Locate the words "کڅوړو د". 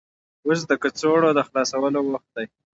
0.81-1.39